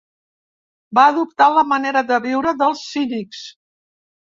[0.99, 3.47] Va adoptar la manera de viure dels cínics.